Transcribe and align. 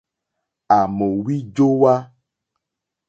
À 0.77 0.79
mò 0.97 1.07
wíjówá. 1.25 1.93